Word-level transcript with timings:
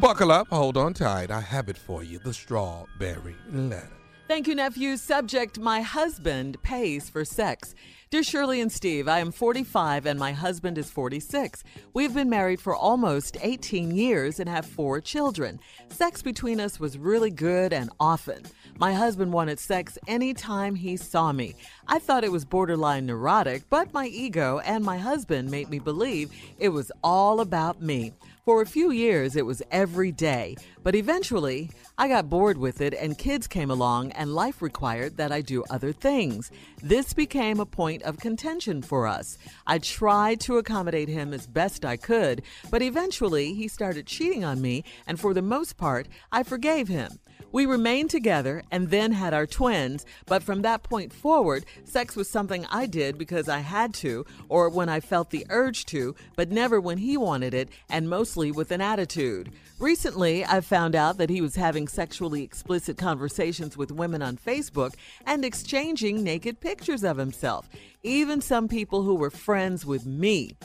Buckle 0.00 0.30
up, 0.30 0.46
hold 0.46 0.76
on 0.76 0.94
tight. 0.94 1.32
I 1.32 1.40
have 1.40 1.68
it 1.68 1.76
for 1.76 2.04
you 2.04 2.20
the 2.20 2.32
strawberry 2.32 3.34
letter. 3.50 3.90
Thank 4.28 4.46
you, 4.46 4.54
nephew. 4.54 4.96
Subject 4.96 5.58
My 5.58 5.80
husband 5.80 6.62
pays 6.62 7.10
for 7.10 7.24
sex. 7.24 7.74
Dear 8.10 8.22
Shirley 8.22 8.60
and 8.60 8.70
Steve, 8.70 9.08
I 9.08 9.18
am 9.18 9.32
45 9.32 10.06
and 10.06 10.20
my 10.20 10.32
husband 10.32 10.78
is 10.78 10.88
46. 10.88 11.64
We've 11.94 12.14
been 12.14 12.30
married 12.30 12.60
for 12.60 12.76
almost 12.76 13.38
18 13.40 13.90
years 13.90 14.38
and 14.38 14.48
have 14.48 14.66
four 14.66 15.00
children. 15.00 15.58
Sex 15.88 16.22
between 16.22 16.60
us 16.60 16.78
was 16.78 16.96
really 16.96 17.30
good 17.30 17.72
and 17.72 17.90
often. 17.98 18.44
My 18.78 18.94
husband 18.94 19.32
wanted 19.32 19.58
sex 19.58 19.98
anytime 20.06 20.76
he 20.76 20.96
saw 20.96 21.32
me. 21.32 21.56
I 21.88 21.98
thought 21.98 22.22
it 22.22 22.30
was 22.30 22.44
borderline 22.44 23.06
neurotic, 23.06 23.64
but 23.68 23.92
my 23.92 24.06
ego 24.06 24.60
and 24.60 24.84
my 24.84 24.98
husband 24.98 25.50
made 25.50 25.68
me 25.68 25.80
believe 25.80 26.30
it 26.58 26.68
was 26.68 26.92
all 27.02 27.40
about 27.40 27.82
me. 27.82 28.12
For 28.48 28.62
a 28.62 28.66
few 28.66 28.90
years, 28.90 29.36
it 29.36 29.44
was 29.44 29.62
every 29.70 30.10
day, 30.10 30.56
but 30.82 30.94
eventually, 30.94 31.70
I 31.98 32.08
got 32.08 32.30
bored 32.30 32.56
with 32.56 32.80
it 32.80 32.94
and 32.94 33.18
kids 33.18 33.46
came 33.46 33.70
along 33.70 34.12
and 34.12 34.34
life 34.34 34.62
required 34.62 35.18
that 35.18 35.30
I 35.30 35.42
do 35.42 35.64
other 35.68 35.92
things. 35.92 36.50
This 36.82 37.12
became 37.12 37.60
a 37.60 37.66
point 37.66 38.04
of 38.04 38.20
contention 38.20 38.80
for 38.80 39.06
us. 39.06 39.36
I 39.66 39.76
tried 39.76 40.40
to 40.40 40.56
accommodate 40.56 41.10
him 41.10 41.34
as 41.34 41.46
best 41.46 41.84
I 41.84 41.98
could, 41.98 42.40
but 42.70 42.80
eventually 42.80 43.52
he 43.52 43.68
started 43.68 44.06
cheating 44.06 44.44
on 44.44 44.62
me, 44.62 44.82
and 45.06 45.20
for 45.20 45.34
the 45.34 45.42
most 45.42 45.76
part, 45.76 46.08
I 46.32 46.42
forgave 46.42 46.88
him. 46.88 47.18
We 47.50 47.64
remained 47.64 48.10
together 48.10 48.62
and 48.70 48.90
then 48.90 49.12
had 49.12 49.32
our 49.32 49.46
twins, 49.46 50.04
but 50.26 50.42
from 50.42 50.62
that 50.62 50.82
point 50.82 51.14
forward, 51.14 51.64
sex 51.84 52.14
was 52.14 52.28
something 52.28 52.66
I 52.70 52.84
did 52.84 53.16
because 53.16 53.48
I 53.48 53.60
had 53.60 53.94
to 53.94 54.26
or 54.50 54.68
when 54.68 54.90
I 54.90 55.00
felt 55.00 55.30
the 55.30 55.46
urge 55.48 55.86
to, 55.86 56.14
but 56.36 56.50
never 56.50 56.78
when 56.78 56.98
he 56.98 57.16
wanted 57.16 57.54
it 57.54 57.70
and 57.88 58.10
mostly 58.10 58.52
with 58.52 58.70
an 58.70 58.82
attitude. 58.82 59.50
Recently, 59.78 60.44
I 60.44 60.60
found 60.60 60.96
out 60.96 61.18
that 61.18 61.30
he 61.30 61.40
was 61.40 61.54
having 61.54 61.86
sexually 61.86 62.42
explicit 62.42 62.98
conversations 62.98 63.76
with 63.76 63.92
women 63.92 64.22
on 64.22 64.36
Facebook 64.36 64.94
and 65.24 65.44
exchanging 65.44 66.24
naked 66.24 66.58
pictures 66.60 67.04
of 67.04 67.16
himself, 67.16 67.68
even 68.02 68.40
some 68.40 68.66
people 68.66 69.04
who 69.04 69.14
were 69.14 69.30
friends 69.30 69.86
with 69.86 70.04
me. 70.04 70.56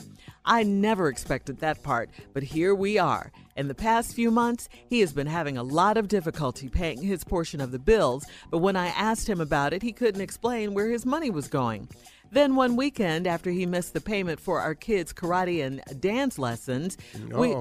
I 0.44 0.64
never 0.64 1.06
expected 1.06 1.60
that 1.60 1.84
part, 1.84 2.10
but 2.32 2.42
here 2.42 2.74
we 2.74 2.98
are. 2.98 3.30
In 3.56 3.68
the 3.68 3.74
past 3.74 4.16
few 4.16 4.32
months, 4.32 4.68
he 4.88 4.98
has 4.98 5.12
been 5.12 5.28
having 5.28 5.56
a 5.56 5.62
lot 5.62 5.96
of 5.96 6.08
difficulty 6.08 6.68
paying 6.68 7.00
his 7.00 7.22
portion 7.22 7.60
of 7.60 7.70
the 7.70 7.78
bills, 7.78 8.26
but 8.50 8.58
when 8.58 8.74
I 8.74 8.88
asked 8.88 9.28
him 9.28 9.40
about 9.40 9.72
it, 9.72 9.82
he 9.82 9.92
couldn't 9.92 10.22
explain 10.22 10.74
where 10.74 10.90
his 10.90 11.06
money 11.06 11.30
was 11.30 11.46
going. 11.46 11.88
Then 12.34 12.56
one 12.56 12.74
weekend, 12.74 13.28
after 13.28 13.50
he 13.52 13.64
missed 13.64 13.94
the 13.94 14.00
payment 14.00 14.40
for 14.40 14.60
our 14.60 14.74
kids' 14.74 15.12
karate 15.12 15.64
and 15.64 15.80
dance 16.00 16.36
lessons, 16.36 16.98
we 17.32 17.54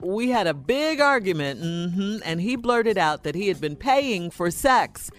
we 0.00 0.28
had 0.28 0.46
a 0.46 0.52
big 0.52 1.00
argument, 1.00 1.60
hmm 1.60 2.18
and 2.24 2.38
he 2.40 2.54
blurted 2.54 2.98
out 2.98 3.22
that 3.24 3.34
he 3.34 3.48
had 3.48 3.58
been 3.58 3.74
paying 3.74 4.30
for 4.30 4.50
sex. 4.50 5.10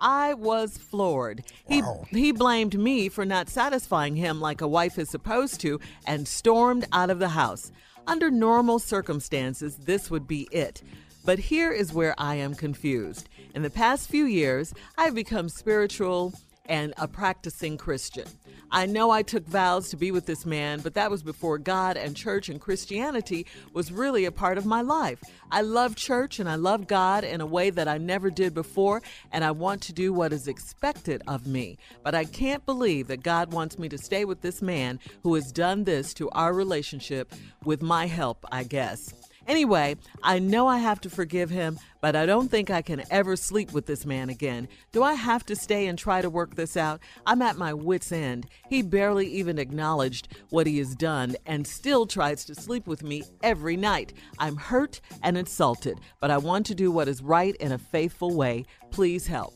I 0.00 0.34
was 0.34 0.76
floored. 0.76 1.44
He 1.68 1.80
he 2.10 2.32
blamed 2.32 2.76
me 2.76 3.08
for 3.08 3.24
not 3.24 3.48
satisfying 3.48 4.16
him 4.16 4.40
like 4.40 4.60
a 4.60 4.68
wife 4.68 4.98
is 4.98 5.08
supposed 5.08 5.60
to 5.60 5.78
and 6.04 6.26
stormed 6.26 6.86
out 6.92 7.08
of 7.08 7.20
the 7.20 7.30
house. 7.30 7.70
Under 8.08 8.32
normal 8.32 8.80
circumstances, 8.80 9.76
this 9.76 10.10
would 10.10 10.26
be 10.26 10.48
it. 10.50 10.82
But 11.24 11.38
here 11.38 11.72
is 11.72 11.92
where 11.92 12.14
I 12.18 12.34
am 12.36 12.54
confused. 12.54 13.28
In 13.54 13.62
the 13.62 13.70
past 13.70 14.08
few 14.08 14.26
years, 14.26 14.74
I've 14.98 15.14
become 15.14 15.48
spiritual 15.48 16.34
and 16.68 16.94
a 16.98 17.08
practicing 17.08 17.76
Christian. 17.76 18.26
I 18.70 18.86
know 18.86 19.10
I 19.10 19.22
took 19.22 19.46
vows 19.46 19.88
to 19.90 19.96
be 19.96 20.10
with 20.10 20.26
this 20.26 20.44
man, 20.44 20.80
but 20.80 20.94
that 20.94 21.10
was 21.10 21.22
before 21.22 21.58
God 21.58 21.96
and 21.96 22.16
church 22.16 22.48
and 22.48 22.60
Christianity 22.60 23.46
was 23.72 23.92
really 23.92 24.24
a 24.24 24.32
part 24.32 24.58
of 24.58 24.66
my 24.66 24.80
life. 24.80 25.22
I 25.52 25.60
love 25.60 25.94
church 25.94 26.40
and 26.40 26.48
I 26.48 26.56
love 26.56 26.88
God 26.88 27.22
in 27.22 27.40
a 27.40 27.46
way 27.46 27.70
that 27.70 27.86
I 27.86 27.98
never 27.98 28.28
did 28.28 28.54
before, 28.54 29.02
and 29.30 29.44
I 29.44 29.52
want 29.52 29.82
to 29.82 29.92
do 29.92 30.12
what 30.12 30.32
is 30.32 30.48
expected 30.48 31.22
of 31.28 31.46
me. 31.46 31.78
But 32.02 32.14
I 32.14 32.24
can't 32.24 32.66
believe 32.66 33.06
that 33.06 33.22
God 33.22 33.52
wants 33.52 33.78
me 33.78 33.88
to 33.88 33.98
stay 33.98 34.24
with 34.24 34.40
this 34.40 34.60
man 34.60 34.98
who 35.22 35.34
has 35.34 35.52
done 35.52 35.84
this 35.84 36.12
to 36.14 36.28
our 36.30 36.52
relationship 36.52 37.32
with 37.64 37.82
my 37.82 38.06
help, 38.06 38.44
I 38.50 38.64
guess. 38.64 39.14
Anyway, 39.46 39.96
I 40.22 40.38
know 40.38 40.66
I 40.66 40.78
have 40.78 41.00
to 41.02 41.10
forgive 41.10 41.50
him, 41.50 41.78
but 42.00 42.16
I 42.16 42.26
don't 42.26 42.50
think 42.50 42.68
I 42.68 42.82
can 42.82 43.02
ever 43.10 43.36
sleep 43.36 43.72
with 43.72 43.86
this 43.86 44.04
man 44.04 44.28
again. 44.28 44.68
Do 44.92 45.02
I 45.02 45.14
have 45.14 45.46
to 45.46 45.56
stay 45.56 45.86
and 45.86 45.98
try 45.98 46.20
to 46.20 46.30
work 46.30 46.56
this 46.56 46.76
out? 46.76 47.00
I'm 47.26 47.42
at 47.42 47.56
my 47.56 47.72
wits' 47.72 48.10
end. 48.10 48.46
He 48.68 48.82
barely 48.82 49.28
even 49.28 49.58
acknowledged 49.58 50.28
what 50.50 50.66
he 50.66 50.78
has 50.78 50.94
done 50.94 51.36
and 51.46 51.66
still 51.66 52.06
tries 52.06 52.44
to 52.46 52.54
sleep 52.54 52.86
with 52.86 53.02
me 53.02 53.22
every 53.42 53.76
night. 53.76 54.12
I'm 54.38 54.56
hurt 54.56 55.00
and 55.22 55.38
insulted, 55.38 56.00
but 56.20 56.30
I 56.30 56.38
want 56.38 56.66
to 56.66 56.74
do 56.74 56.90
what 56.90 57.08
is 57.08 57.22
right 57.22 57.54
in 57.56 57.72
a 57.72 57.78
faithful 57.78 58.34
way. 58.34 58.66
Please 58.90 59.26
help. 59.26 59.54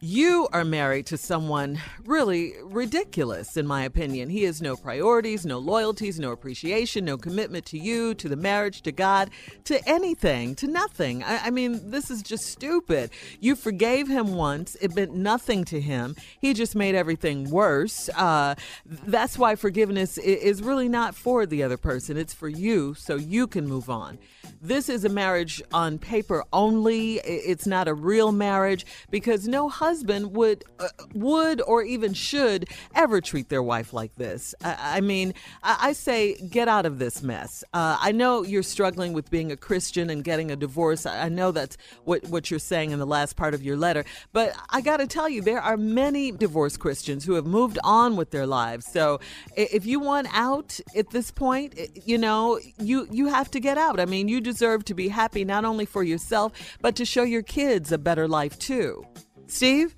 You 0.00 0.46
are 0.52 0.64
married 0.64 1.06
to 1.06 1.16
someone 1.16 1.80
really 2.04 2.54
ridiculous, 2.62 3.56
in 3.56 3.66
my 3.66 3.82
opinion. 3.82 4.30
He 4.30 4.44
has 4.44 4.62
no 4.62 4.76
priorities, 4.76 5.44
no 5.44 5.58
loyalties, 5.58 6.20
no 6.20 6.30
appreciation, 6.30 7.04
no 7.04 7.18
commitment 7.18 7.66
to 7.66 7.78
you, 7.80 8.14
to 8.14 8.28
the 8.28 8.36
marriage, 8.36 8.82
to 8.82 8.92
God, 8.92 9.30
to 9.64 9.88
anything, 9.88 10.54
to 10.56 10.68
nothing. 10.68 11.24
I, 11.24 11.46
I 11.46 11.50
mean, 11.50 11.90
this 11.90 12.12
is 12.12 12.22
just 12.22 12.46
stupid. 12.46 13.10
You 13.40 13.56
forgave 13.56 14.06
him 14.06 14.36
once, 14.36 14.76
it 14.76 14.94
meant 14.94 15.16
nothing 15.16 15.64
to 15.64 15.80
him. 15.80 16.14
He 16.40 16.54
just 16.54 16.76
made 16.76 16.94
everything 16.94 17.50
worse. 17.50 18.08
Uh, 18.10 18.54
that's 18.86 19.36
why 19.36 19.56
forgiveness 19.56 20.16
is 20.16 20.62
really 20.62 20.88
not 20.88 21.16
for 21.16 21.44
the 21.44 21.64
other 21.64 21.76
person, 21.76 22.16
it's 22.16 22.32
for 22.32 22.48
you 22.48 22.94
so 22.94 23.16
you 23.16 23.48
can 23.48 23.66
move 23.66 23.90
on. 23.90 24.18
This 24.62 24.88
is 24.88 25.04
a 25.04 25.08
marriage 25.08 25.60
on 25.72 25.98
paper 25.98 26.44
only. 26.52 27.14
It's 27.16 27.66
not 27.66 27.88
a 27.88 27.94
real 27.94 28.30
marriage 28.30 28.86
because 29.10 29.48
no 29.48 29.68
husband 29.68 29.87
would 30.32 30.64
uh, 30.78 30.88
would 31.14 31.60
or 31.62 31.82
even 31.82 32.14
should 32.14 32.68
ever 32.94 33.20
treat 33.20 33.48
their 33.48 33.62
wife 33.62 33.92
like 33.92 34.14
this. 34.16 34.54
I, 34.62 34.98
I 34.98 35.00
mean, 35.00 35.34
I, 35.62 35.88
I, 35.88 35.92
say 35.92 36.34
get 36.48 36.68
out 36.68 36.86
of 36.86 36.98
this 36.98 37.22
mess. 37.22 37.64
Uh, 37.72 37.96
I 38.00 38.12
know 38.12 38.42
you're 38.42 38.62
struggling 38.62 39.12
with 39.12 39.30
being 39.30 39.52
a 39.52 39.56
Christian 39.56 40.10
and 40.10 40.22
getting 40.22 40.50
a 40.50 40.56
divorce. 40.56 41.06
I 41.06 41.28
know 41.28 41.52
that's 41.52 41.76
what 42.04 42.26
what 42.28 42.50
you're 42.50 42.60
saying 42.60 42.90
in 42.90 42.98
the 42.98 43.06
last 43.06 43.36
part 43.36 43.54
of 43.54 43.62
your 43.62 43.76
letter. 43.76 44.04
But 44.32 44.54
I 44.70 44.80
got 44.80 44.98
to 44.98 45.06
tell 45.06 45.28
you, 45.28 45.42
there 45.42 45.60
are 45.60 45.76
many 45.76 46.30
divorced 46.32 46.80
Christians 46.80 47.24
who 47.24 47.34
have 47.34 47.46
moved 47.46 47.78
on 47.84 48.16
with 48.16 48.30
their 48.30 48.46
lives. 48.46 48.86
So 48.86 49.20
if 49.56 49.86
you 49.86 50.00
want 50.00 50.28
out 50.32 50.78
at 50.96 51.10
this 51.10 51.30
point, 51.30 51.78
you 52.06 52.18
know, 52.18 52.58
you 52.78 53.08
you 53.10 53.26
have 53.26 53.50
to 53.52 53.60
get 53.60 53.78
out. 53.78 54.00
I 54.00 54.04
mean, 54.04 54.28
you 54.28 54.40
deserve 54.40 54.84
to 54.86 54.94
be 54.94 55.08
happy 55.08 55.44
not 55.44 55.64
only 55.64 55.86
for 55.86 56.02
yourself, 56.02 56.52
but 56.80 56.96
to 56.96 57.04
show 57.04 57.22
your 57.22 57.42
kids 57.42 57.92
a 57.92 57.98
better 57.98 58.28
life 58.28 58.58
too. 58.58 59.04
Steve? 59.48 59.96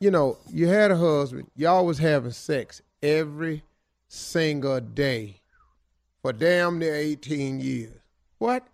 You 0.00 0.10
know, 0.10 0.38
you 0.50 0.66
had 0.66 0.90
a 0.90 0.96
husband, 0.96 1.48
y'all 1.54 1.86
was 1.86 1.98
having 1.98 2.32
sex 2.32 2.82
every 3.02 3.62
single 4.08 4.80
day 4.80 5.40
for 6.20 6.32
damn 6.32 6.78
near 6.78 6.94
18 6.94 7.60
years. 7.60 7.94
What? 8.38 8.66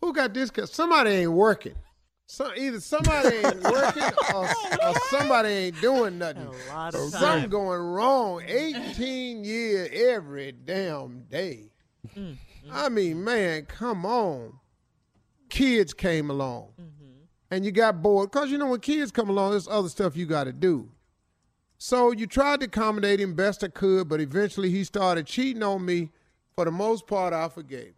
Who 0.00 0.12
got 0.12 0.34
this? 0.34 0.50
Cause 0.50 0.72
somebody 0.72 1.10
ain't 1.10 1.32
working. 1.32 1.74
So 2.26 2.50
either 2.56 2.80
somebody 2.80 3.36
ain't 3.36 3.62
working 3.62 4.02
or, 4.34 4.48
or, 4.82 4.94
somebody 5.10 5.48
ain't 5.48 5.80
doing 5.80 6.18
nothing. 6.18 6.46
A 6.46 6.74
lot 6.74 6.94
of 6.94 7.00
Something 7.10 7.50
going 7.50 7.80
wrong. 7.80 8.42
18 8.46 9.44
years 9.44 9.88
every 9.92 10.52
damn 10.52 11.22
day. 11.30 11.70
Mm. 12.16 12.36
I 12.72 12.88
mean, 12.88 13.22
man, 13.22 13.66
come 13.66 14.04
on. 14.04 14.54
Kids 15.50 15.94
came 15.94 16.30
along. 16.30 16.70
Mm-hmm. 16.80 17.03
And 17.54 17.64
you 17.64 17.70
got 17.70 18.02
bored. 18.02 18.32
Because, 18.32 18.50
you 18.50 18.58
know, 18.58 18.66
when 18.66 18.80
kids 18.80 19.12
come 19.12 19.30
along, 19.30 19.52
there's 19.52 19.68
other 19.68 19.88
stuff 19.88 20.16
you 20.16 20.26
got 20.26 20.44
to 20.44 20.52
do. 20.52 20.90
So 21.78 22.10
you 22.10 22.26
tried 22.26 22.60
to 22.60 22.66
accommodate 22.66 23.20
him 23.20 23.34
best 23.34 23.62
I 23.62 23.68
could, 23.68 24.08
but 24.08 24.20
eventually 24.20 24.70
he 24.70 24.82
started 24.82 25.26
cheating 25.26 25.62
on 25.62 25.84
me. 25.84 26.10
For 26.56 26.64
the 26.64 26.70
most 26.70 27.06
part, 27.06 27.32
I 27.32 27.48
forgave 27.48 27.94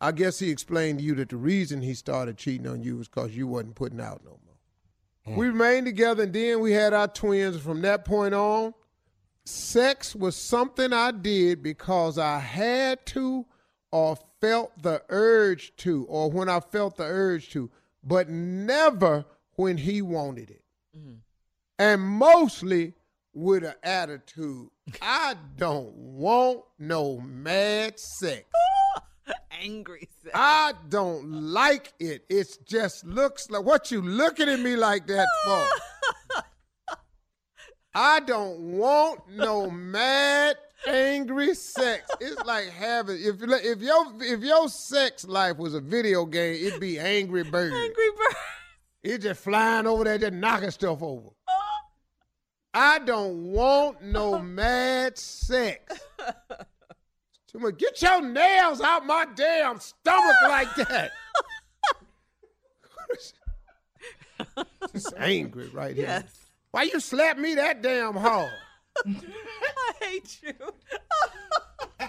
I 0.00 0.12
guess 0.12 0.38
he 0.38 0.50
explained 0.50 0.98
to 0.98 1.04
you 1.04 1.14
that 1.16 1.28
the 1.28 1.36
reason 1.36 1.82
he 1.82 1.94
started 1.94 2.38
cheating 2.38 2.66
on 2.66 2.82
you 2.82 2.96
was 2.96 3.08
because 3.08 3.36
you 3.36 3.46
wasn't 3.46 3.74
putting 3.74 4.00
out 4.00 4.22
no 4.24 4.30
more. 4.30 5.34
Mm. 5.34 5.38
We 5.38 5.46
remained 5.48 5.86
together, 5.86 6.22
and 6.22 6.32
then 6.32 6.60
we 6.60 6.72
had 6.72 6.94
our 6.94 7.08
twins. 7.08 7.60
From 7.60 7.82
that 7.82 8.04
point 8.04 8.34
on, 8.34 8.72
sex 9.44 10.14
was 10.14 10.36
something 10.36 10.92
I 10.92 11.10
did 11.10 11.62
because 11.62 12.18
I 12.18 12.38
had 12.38 13.04
to 13.06 13.46
or 13.92 14.16
felt 14.40 14.82
the 14.82 15.02
urge 15.10 15.76
to, 15.76 16.06
or 16.06 16.30
when 16.30 16.48
I 16.48 16.60
felt 16.60 16.96
the 16.96 17.04
urge 17.04 17.50
to, 17.50 17.70
but 18.02 18.28
never 18.28 19.24
when 19.56 19.76
he 19.76 20.02
wanted 20.02 20.50
it. 20.50 20.64
Mm-hmm. 20.96 21.14
And 21.78 22.02
mostly 22.02 22.94
with 23.32 23.64
an 23.64 23.74
attitude 23.82 24.68
I 25.02 25.34
don't 25.56 25.94
want 25.94 26.62
no 26.78 27.18
mad 27.18 27.98
sex. 27.98 28.44
Angry 29.62 30.08
sex. 30.22 30.34
I 30.34 30.72
don't 30.88 31.30
like 31.30 31.92
it. 32.00 32.24
It 32.28 32.58
just 32.66 33.04
looks 33.04 33.50
like 33.50 33.64
what 33.64 33.90
you 33.90 34.00
looking 34.02 34.48
at 34.48 34.60
me 34.60 34.76
like 34.76 35.06
that 35.06 35.26
for? 35.44 36.44
I 37.94 38.20
don't 38.20 38.78
want 38.78 39.28
no 39.30 39.68
mad 39.68 40.56
angry 40.86 41.54
sex. 41.54 42.08
It's 42.20 42.42
like 42.44 42.68
having 42.70 43.16
if 43.20 43.36
if 43.42 43.80
your 43.80 44.04
if 44.20 44.40
your 44.40 44.68
sex 44.68 45.26
life 45.26 45.56
was 45.58 45.74
a 45.74 45.80
video 45.80 46.24
game, 46.24 46.66
it'd 46.66 46.80
be 46.80 46.98
Angry 46.98 47.44
Birds. 47.44 47.74
Angry 47.74 48.10
Bird. 48.16 48.36
It's 49.02 49.24
just 49.24 49.40
flying 49.40 49.86
over 49.86 50.04
there, 50.04 50.18
just 50.18 50.34
knocking 50.34 50.70
stuff 50.70 51.02
over. 51.02 51.28
Oh. 51.48 51.60
I 52.74 52.98
don't 53.00 53.52
want 53.52 54.02
no 54.02 54.34
oh. 54.34 54.42
mad 54.42 55.16
sex. 55.16 56.00
Too 57.50 57.58
much. 57.58 57.78
Get 57.78 58.00
your 58.00 58.22
nails 58.22 58.80
out 58.80 59.04
my 59.06 59.26
damn 59.34 59.80
stomach 59.80 60.36
like 60.42 60.74
that. 60.76 61.10
Just 64.92 65.14
angry 65.16 65.68
right 65.68 65.96
here. 65.96 66.24
Why 66.70 66.84
you 66.84 67.00
slap 67.00 67.38
me 67.38 67.54
that 67.56 67.82
damn 67.82 68.14
hard? 68.14 68.52
I 70.10 70.12
hate 70.12 70.40
you. 70.42 72.08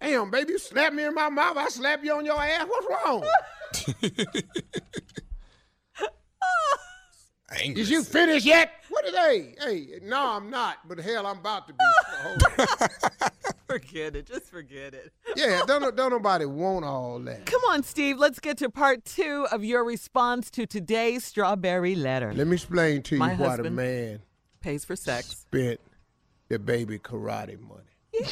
Damn, 0.00 0.30
baby, 0.30 0.52
you 0.52 0.58
slap 0.58 0.92
me 0.94 1.04
in 1.04 1.14
my 1.14 1.28
mouth. 1.28 1.56
I 1.56 1.68
slap 1.68 2.02
you 2.04 2.14
on 2.14 2.24
your 2.24 2.40
ass. 2.42 2.66
What's 2.66 2.86
wrong? 3.04 3.24
Angry. 7.62 7.82
Is 7.82 7.90
you 7.90 8.02
finished 8.02 8.44
yet? 8.46 8.70
What 8.88 9.04
are 9.06 9.12
they? 9.12 9.54
Hey, 9.60 10.00
no, 10.02 10.36
I'm 10.36 10.50
not. 10.50 10.78
But 10.88 10.98
hell, 10.98 11.24
I'm 11.26 11.38
about 11.38 11.68
to 11.68 11.74
be. 11.74 11.84
Forget 13.68 14.16
it. 14.16 14.26
Just 14.26 14.50
forget 14.50 14.92
it. 14.94 15.12
yeah, 15.36 15.62
don't 15.66 15.96
don't 15.96 16.10
nobody 16.10 16.44
want 16.46 16.84
all 16.84 17.18
that. 17.20 17.46
Come 17.46 17.60
on, 17.70 17.82
Steve. 17.82 18.18
Let's 18.18 18.38
get 18.40 18.58
to 18.58 18.70
part 18.70 19.04
two 19.04 19.46
of 19.50 19.64
your 19.64 19.84
response 19.84 20.50
to 20.52 20.66
today's 20.66 21.24
strawberry 21.24 21.94
letter. 21.96 22.32
Let 22.34 22.46
me 22.46 22.54
explain 22.54 23.02
to 23.04 23.14
you 23.16 23.18
My 23.18 23.30
why 23.30 23.36
the 23.36 23.48
husband- 23.48 23.76
man 23.76 24.20
Pays 24.60 24.84
for 24.84 24.96
sex. 24.96 25.28
spent 25.28 25.80
the 26.48 26.58
baby 26.58 26.98
karate 26.98 27.58
money. 27.60 27.80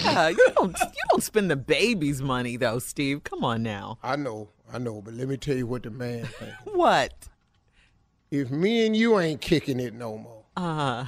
Yeah, 0.04 0.28
you 0.28 0.48
don't. 0.54 0.78
You 0.78 1.02
don't 1.10 1.22
spend 1.22 1.50
the 1.50 1.56
baby's 1.56 2.22
money 2.22 2.56
though, 2.56 2.78
Steve. 2.78 3.24
Come 3.24 3.44
on 3.44 3.62
now. 3.62 3.98
I 4.02 4.16
know, 4.16 4.48
I 4.72 4.78
know, 4.78 5.00
but 5.02 5.14
let 5.14 5.28
me 5.28 5.36
tell 5.36 5.56
you 5.56 5.66
what 5.66 5.82
the 5.82 5.90
man 5.90 6.24
thinks. 6.26 6.54
What? 6.64 7.12
if 8.30 8.50
me 8.50 8.86
and 8.86 8.96
you 8.96 9.18
ain't 9.20 9.40
kicking 9.42 9.78
it 9.78 9.92
no 9.92 10.16
more, 10.16 10.44
Uh, 10.56 11.06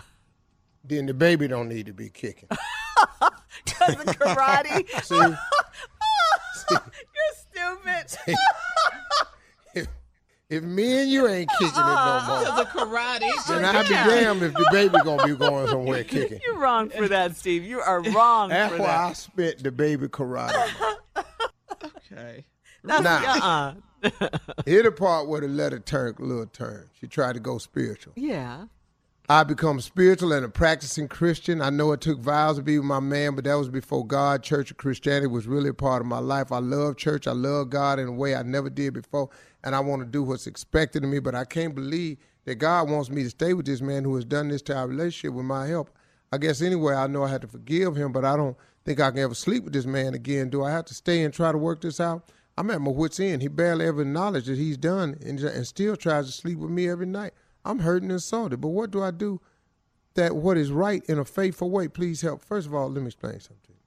then 0.84 1.06
the 1.06 1.14
baby 1.14 1.48
don't 1.48 1.68
need 1.70 1.86
to 1.86 1.92
be 1.94 2.10
kicking. 2.10 2.48
cause 2.50 3.94
of 3.94 4.06
karate. 4.18 4.86
See, 5.04 5.14
You're 6.70 7.34
stupid. 7.34 8.36
If, 10.50 10.58
if 10.58 10.64
me 10.64 11.02
and 11.02 11.10
you 11.10 11.26
ain't 11.28 11.48
kicking 11.58 11.66
it 11.68 11.74
no 11.76 11.82
ah. 11.84 12.24
more, 12.28 12.44
Cause 12.46 12.60
of 12.60 12.68
karate. 12.68 13.46
then 13.48 13.64
I'll 13.64 13.82
be 13.82 13.88
damned 13.90 14.42
if 14.42 14.54
the 14.54 14.68
baby 14.72 14.96
gonna 15.04 15.24
be 15.26 15.34
going 15.36 15.68
somewhere 15.68 16.04
kicking. 16.04 16.40
You're 16.46 16.58
wrong 16.58 16.90
for 16.90 17.08
that, 17.08 17.36
Steve. 17.36 17.64
You 17.64 17.80
are 17.80 18.02
wrong 18.02 18.48
That's 18.50 18.72
for 18.72 18.78
why 18.80 18.86
that. 18.86 19.00
I 19.00 19.12
spent 19.14 19.62
the 19.62 19.72
baby 19.72 20.08
karate. 20.08 20.70
Okay. 22.12 22.44
That's 22.84 23.02
Nah. 23.02 23.74
uh-uh. 24.10 24.28
Here 24.66 24.82
the 24.82 24.92
part 24.92 25.28
where 25.28 25.40
the 25.40 25.48
letter 25.48 25.78
turned 25.78 26.20
little 26.20 26.46
turn. 26.46 26.88
She 27.00 27.06
tried 27.06 27.32
to 27.34 27.40
go 27.40 27.56
spiritual. 27.58 28.12
Yeah. 28.16 28.64
I 29.26 29.42
become 29.42 29.80
spiritual 29.80 30.34
and 30.34 30.44
a 30.44 30.50
practicing 30.50 31.08
Christian. 31.08 31.62
I 31.62 31.70
know 31.70 31.92
it 31.92 32.02
took 32.02 32.18
vows 32.18 32.56
to 32.56 32.62
be 32.62 32.76
with 32.76 32.86
my 32.86 33.00
man, 33.00 33.34
but 33.34 33.44
that 33.44 33.54
was 33.54 33.70
before 33.70 34.06
God. 34.06 34.42
Church 34.42 34.70
and 34.70 34.76
Christianity 34.76 35.28
was 35.28 35.46
really 35.46 35.70
a 35.70 35.74
part 35.74 36.02
of 36.02 36.06
my 36.06 36.18
life. 36.18 36.52
I 36.52 36.58
love 36.58 36.98
church. 36.98 37.26
I 37.26 37.32
love 37.32 37.70
God 37.70 37.98
in 37.98 38.06
a 38.06 38.12
way 38.12 38.34
I 38.34 38.42
never 38.42 38.68
did 38.68 38.92
before, 38.92 39.30
and 39.62 39.74
I 39.74 39.80
want 39.80 40.02
to 40.02 40.06
do 40.06 40.22
what's 40.22 40.46
expected 40.46 41.04
of 41.04 41.08
me. 41.08 41.20
But 41.20 41.34
I 41.34 41.46
can't 41.46 41.74
believe 41.74 42.18
that 42.44 42.56
God 42.56 42.90
wants 42.90 43.08
me 43.08 43.22
to 43.22 43.30
stay 43.30 43.54
with 43.54 43.64
this 43.64 43.80
man 43.80 44.04
who 44.04 44.14
has 44.16 44.26
done 44.26 44.48
this 44.48 44.60
to 44.62 44.76
our 44.76 44.86
relationship 44.86 45.32
with 45.32 45.46
my 45.46 45.68
help. 45.68 45.88
I 46.30 46.36
guess 46.36 46.60
anyway, 46.60 46.94
I 46.94 47.06
know 47.06 47.24
I 47.24 47.30
had 47.30 47.40
to 47.42 47.48
forgive 47.48 47.96
him, 47.96 48.12
but 48.12 48.26
I 48.26 48.36
don't 48.36 48.58
think 48.84 49.00
I 49.00 49.08
can 49.08 49.20
ever 49.20 49.34
sleep 49.34 49.64
with 49.64 49.72
this 49.72 49.86
man 49.86 50.12
again. 50.12 50.50
Do 50.50 50.62
I 50.62 50.70
have 50.70 50.84
to 50.84 50.94
stay 50.94 51.24
and 51.24 51.32
try 51.32 51.50
to 51.50 51.56
work 51.56 51.80
this 51.80 51.98
out? 51.98 52.28
I'm 52.58 52.70
at 52.70 52.82
my 52.82 52.90
wits' 52.90 53.20
end. 53.20 53.40
He 53.40 53.48
barely 53.48 53.86
ever 53.86 54.02
acknowledges 54.02 54.48
that 54.48 54.58
he's 54.58 54.76
done 54.76 55.16
and, 55.24 55.40
and 55.40 55.66
still 55.66 55.96
tries 55.96 56.26
to 56.26 56.32
sleep 56.32 56.58
with 56.58 56.70
me 56.70 56.90
every 56.90 57.06
night. 57.06 57.32
I'm 57.64 57.80
hurting 57.80 58.10
and 58.10 58.22
salty. 58.22 58.56
But 58.56 58.68
what 58.68 58.90
do 58.90 59.02
I 59.02 59.10
do 59.10 59.40
that 60.14 60.36
what 60.36 60.56
is 60.56 60.70
right 60.70 61.02
in 61.06 61.18
a 61.18 61.24
faithful 61.24 61.70
way? 61.70 61.88
Please 61.88 62.20
help. 62.20 62.44
First 62.44 62.66
of 62.66 62.74
all, 62.74 62.90
let 62.90 63.00
me 63.00 63.06
explain 63.06 63.40
something. 63.40 63.58
to 63.64 63.72
you. 63.72 63.78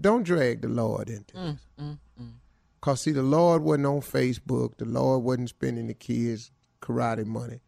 Don't 0.00 0.24
drag 0.24 0.62
the 0.62 0.68
Lord 0.68 1.08
into 1.08 1.34
mm, 1.34 1.52
this. 1.52 1.66
Mm, 1.80 1.98
mm. 2.20 2.32
Because, 2.80 3.00
see, 3.00 3.12
the 3.12 3.22
Lord 3.22 3.62
wasn't 3.62 3.86
on 3.86 4.00
Facebook. 4.00 4.76
The 4.76 4.84
Lord 4.84 5.24
wasn't 5.24 5.48
spending 5.48 5.86
the 5.86 5.94
kids' 5.94 6.50
karate 6.80 7.26
money. 7.26 7.60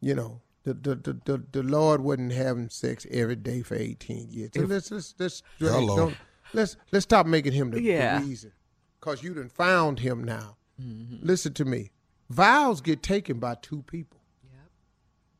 You 0.00 0.14
know, 0.14 0.40
the 0.64 0.74
the, 0.74 0.94
the, 0.96 1.20
the, 1.24 1.44
the 1.52 1.62
Lord 1.62 2.00
wasn't 2.00 2.32
having 2.32 2.68
sex 2.68 3.06
every 3.10 3.36
day 3.36 3.62
for 3.62 3.76
18 3.76 4.30
years. 4.30 4.50
So 4.54 4.62
let's, 4.62 4.90
let's, 4.90 5.14
let's, 5.18 5.42
drag, 5.58 5.72
Hello. 5.72 5.96
don't, 5.96 6.16
let's, 6.52 6.76
let's 6.90 7.04
stop 7.04 7.26
making 7.26 7.52
him 7.52 7.70
the, 7.70 7.80
the 7.80 8.26
reason. 8.26 8.52
Because 8.98 9.22
you 9.22 9.34
done 9.34 9.50
found 9.50 10.00
him 10.00 10.24
now. 10.24 10.56
Mm-hmm. 10.82 11.26
Listen 11.26 11.52
to 11.54 11.64
me. 11.64 11.90
Vows 12.30 12.80
get 12.80 13.02
taken 13.02 13.38
by 13.38 13.54
two 13.54 13.82
people. 13.82 14.18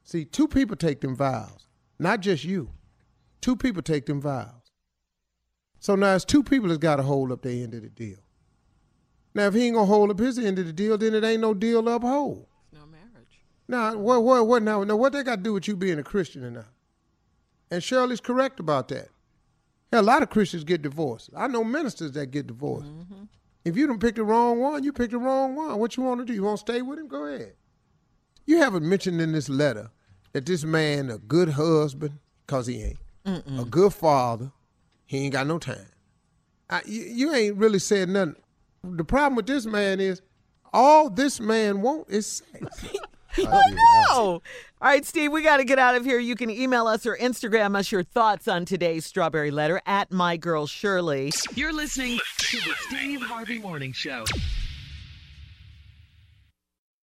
See, 0.04 0.24
two 0.24 0.46
people 0.46 0.76
take 0.76 1.00
them 1.00 1.16
vows, 1.16 1.66
not 1.98 2.20
just 2.20 2.44
you. 2.44 2.70
Two 3.40 3.56
people 3.56 3.82
take 3.82 4.06
them 4.06 4.20
vows. 4.20 4.70
So 5.80 5.94
now 5.96 6.14
it's 6.14 6.24
two 6.24 6.42
people 6.42 6.68
that's 6.68 6.78
got 6.78 6.96
to 6.96 7.02
hold 7.02 7.32
up 7.32 7.42
the 7.42 7.62
end 7.62 7.74
of 7.74 7.82
the 7.82 7.88
deal. 7.88 8.18
Now, 9.34 9.46
if 9.46 9.54
he 9.54 9.66
ain't 9.66 9.74
gonna 9.74 9.86
hold 9.86 10.10
up 10.10 10.18
his 10.18 10.38
end 10.38 10.58
of 10.58 10.66
the 10.66 10.72
deal, 10.72 10.96
then 10.96 11.14
it 11.14 11.24
ain't 11.24 11.40
no 11.40 11.54
deal 11.54 11.82
to 11.82 11.90
uphold. 11.90 12.46
No 12.72 12.86
marriage. 12.86 13.40
Now, 13.66 13.96
what, 13.96 14.22
what, 14.22 14.46
what, 14.46 14.62
now, 14.62 14.84
now, 14.84 14.96
what 14.96 15.12
they 15.12 15.22
got 15.22 15.36
to 15.36 15.42
do 15.42 15.54
with 15.54 15.66
you 15.66 15.76
being 15.76 15.98
a 15.98 16.04
Christian 16.04 16.44
or 16.44 16.50
not? 16.50 16.68
And 17.70 17.82
Shirley's 17.82 18.20
correct 18.20 18.60
about 18.60 18.88
that. 18.88 19.08
Hell, 19.92 20.02
a 20.02 20.04
lot 20.04 20.22
of 20.22 20.30
Christians 20.30 20.64
get 20.64 20.82
divorced. 20.82 21.30
I 21.36 21.48
know 21.48 21.64
ministers 21.64 22.12
that 22.12 22.26
get 22.30 22.46
divorced. 22.46 22.86
Mm-hmm. 22.86 23.24
If 23.64 23.76
you 23.76 23.86
don't 23.86 24.00
pick 24.00 24.14
the 24.14 24.24
wrong 24.24 24.60
one, 24.60 24.84
you 24.84 24.92
pick 24.92 25.10
the 25.10 25.18
wrong 25.18 25.56
one. 25.56 25.78
What 25.78 25.96
you 25.96 26.02
want 26.02 26.20
to 26.20 26.24
do? 26.24 26.34
You 26.34 26.44
want 26.44 26.58
to 26.58 26.72
stay 26.72 26.82
with 26.82 26.98
him? 26.98 27.08
Go 27.08 27.24
ahead. 27.24 27.54
You 28.46 28.58
haven't 28.58 28.88
mentioned 28.88 29.20
in 29.20 29.32
this 29.32 29.48
letter 29.48 29.90
that 30.32 30.46
this 30.46 30.64
man 30.64 31.10
a 31.10 31.18
good 31.18 31.50
husband, 31.50 32.18
cause 32.46 32.66
he 32.66 32.82
ain't. 32.82 32.98
A 33.26 33.64
good 33.64 33.94
father, 33.94 34.52
he 35.06 35.18
ain't 35.24 35.32
got 35.32 35.46
no 35.46 35.58
time. 35.58 35.86
I, 36.68 36.82
you, 36.84 37.02
you 37.02 37.34
ain't 37.34 37.56
really 37.56 37.78
said 37.78 38.10
nothing. 38.10 38.36
The 38.82 39.04
problem 39.04 39.36
with 39.36 39.46
this 39.46 39.64
man 39.64 39.98
is 39.98 40.20
all 40.74 41.08
this 41.08 41.40
man 41.40 41.80
want 41.80 42.08
is 42.10 42.26
sex. 42.26 42.86
Oh, 43.36 43.62
no. 44.06 44.14
all 44.14 44.42
right, 44.80 45.04
Steve, 45.04 45.32
we 45.32 45.42
got 45.42 45.56
to 45.56 45.64
get 45.64 45.76
out 45.76 45.96
of 45.96 46.04
here. 46.04 46.20
You 46.20 46.36
can 46.36 46.50
email 46.50 46.86
us 46.86 47.04
or 47.04 47.16
Instagram 47.16 47.76
us 47.76 47.90
your 47.90 48.04
thoughts 48.04 48.46
on 48.46 48.64
today's 48.64 49.04
strawberry 49.04 49.50
letter 49.50 49.80
at 49.86 50.12
my 50.12 50.36
girl 50.36 50.68
Shirley. 50.68 51.32
You're 51.56 51.72
listening 51.72 52.20
to 52.38 52.56
the 52.58 52.74
Steve 52.86 53.22
Harvey 53.22 53.58
Morning 53.58 53.92
Show. 53.92 54.24